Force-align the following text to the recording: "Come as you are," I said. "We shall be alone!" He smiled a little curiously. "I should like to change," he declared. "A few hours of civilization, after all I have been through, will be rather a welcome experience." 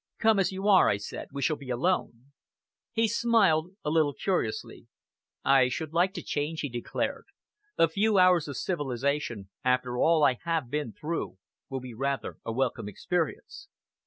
"Come 0.17 0.39
as 0.39 0.51
you 0.51 0.67
are," 0.67 0.89
I 0.89 0.97
said. 0.97 1.27
"We 1.31 1.43
shall 1.43 1.57
be 1.57 1.69
alone!" 1.69 2.31
He 2.91 3.07
smiled 3.07 3.75
a 3.85 3.91
little 3.91 4.15
curiously. 4.15 4.87
"I 5.45 5.69
should 5.69 5.93
like 5.93 6.15
to 6.15 6.23
change," 6.23 6.61
he 6.61 6.69
declared. 6.69 7.25
"A 7.77 7.87
few 7.87 8.17
hours 8.17 8.47
of 8.47 8.57
civilization, 8.57 9.51
after 9.63 9.99
all 9.99 10.23
I 10.23 10.39
have 10.43 10.71
been 10.71 10.91
through, 10.91 11.37
will 11.69 11.81
be 11.81 11.93
rather 11.93 12.39
a 12.43 12.51
welcome 12.51 12.89
experience." 12.89 13.67